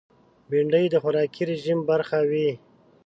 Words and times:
بېنډۍ 0.49 0.85
د 0.91 0.95
خوراکي 1.03 1.43
رژیم 1.51 1.79
برخه 1.89 2.19
وي 2.29 2.49